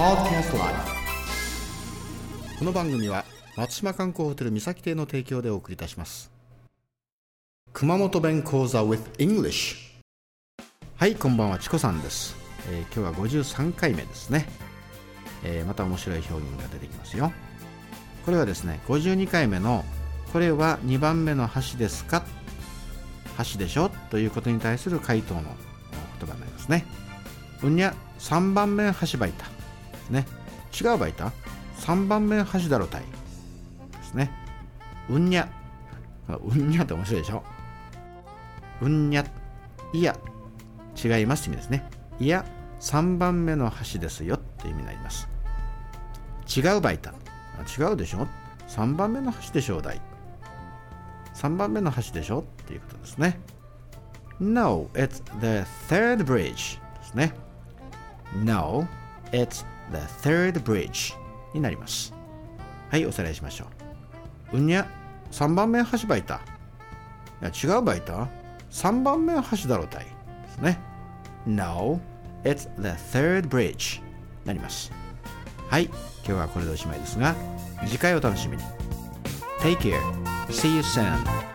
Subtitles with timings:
[0.00, 0.74] Podcast Live
[2.58, 6.32] この番組は松島観光ホテル三崎邸の提供でお送りいたします。
[7.74, 9.76] 熊本弁講座 with English
[10.96, 12.34] はいこんばんはチコさんです、
[12.70, 14.48] えー今日は53回目ですね、
[15.44, 17.30] えーまた面白い表現が出てきますよ。
[18.24, 19.84] これはですね52回目の
[20.32, 22.24] これは2番目の橋ですか？
[23.52, 23.90] 橋でしょ？
[24.08, 26.86] ということに対する回答の言葉になりますね。
[27.62, 29.59] うんにゃ3番目橋ばいた。
[30.10, 30.26] ね。
[30.80, 31.32] 違うばいた
[31.78, 33.02] 3番目橋だろたい。
[33.02, 34.30] ですね。
[35.08, 35.48] うんにゃ。
[36.28, 37.42] うんにゃって面白いでしょ。
[38.82, 39.24] うんにゃ。
[39.92, 40.16] いや。
[41.02, 41.88] 違いますって意味ですね。
[42.18, 42.44] いや
[42.80, 45.28] 3番目の橋ですよって意味になります。
[46.54, 47.10] 違うばいた
[47.78, 48.26] 違うでしょ。
[48.68, 50.00] 3番目の橋でしょうだい。
[51.34, 53.40] 3番目の橋でしょっていうことですね。
[54.40, 57.34] No, it's the third bridge ですね。
[58.44, 58.86] No,
[59.32, 61.14] it's the third bridge
[61.54, 62.12] になります。
[62.90, 63.66] はいおさらいしましょ
[64.52, 64.56] う。
[64.58, 64.86] うんにゃ
[65.30, 66.40] 3番目橋ばいた。
[67.42, 68.28] いや違うばいた
[68.70, 70.04] ？3番目橋だろうたい。
[70.04, 70.10] で
[70.48, 70.78] すね。
[71.46, 72.00] No,
[72.44, 74.06] it's the third bridge に
[74.46, 74.92] なります。
[75.68, 75.94] はい今
[76.24, 77.34] 日はこれでおしまいですが
[77.86, 78.62] 次回お楽しみに。
[79.60, 80.00] Take care.
[80.48, 81.49] See you soon.